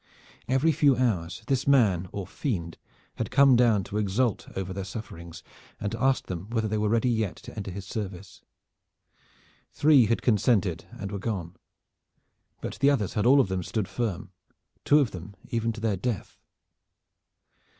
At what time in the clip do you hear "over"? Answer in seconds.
4.57-4.73